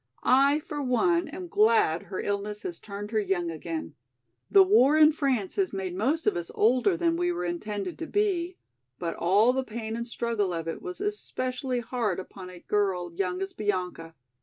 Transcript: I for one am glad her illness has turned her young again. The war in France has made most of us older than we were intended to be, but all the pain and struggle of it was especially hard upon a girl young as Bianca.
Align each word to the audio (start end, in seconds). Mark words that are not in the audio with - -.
I 0.23 0.57
for 0.61 0.81
one 0.81 1.27
am 1.27 1.47
glad 1.47 2.01
her 2.09 2.19
illness 2.19 2.63
has 2.63 2.79
turned 2.79 3.11
her 3.11 3.19
young 3.19 3.51
again. 3.51 3.93
The 4.49 4.63
war 4.63 4.97
in 4.97 5.11
France 5.11 5.57
has 5.57 5.73
made 5.73 5.93
most 5.95 6.25
of 6.25 6.35
us 6.35 6.49
older 6.55 6.97
than 6.97 7.15
we 7.17 7.31
were 7.31 7.45
intended 7.45 7.99
to 7.99 8.07
be, 8.07 8.57
but 8.97 9.15
all 9.15 9.53
the 9.53 9.63
pain 9.63 9.95
and 9.95 10.07
struggle 10.07 10.53
of 10.53 10.67
it 10.67 10.81
was 10.81 11.01
especially 11.01 11.81
hard 11.81 12.17
upon 12.19 12.49
a 12.49 12.61
girl 12.61 13.13
young 13.13 13.43
as 13.43 13.53
Bianca. 13.53 14.15